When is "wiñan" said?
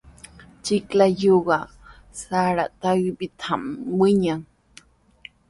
3.99-4.39